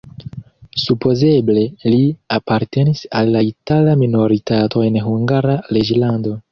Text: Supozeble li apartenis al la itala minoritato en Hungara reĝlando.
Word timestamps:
Supozeble 0.83 1.65
li 1.97 2.01
apartenis 2.39 3.05
al 3.21 3.33
la 3.37 3.47
itala 3.51 3.97
minoritato 4.05 4.87
en 4.91 5.03
Hungara 5.11 5.63
reĝlando. 5.79 6.39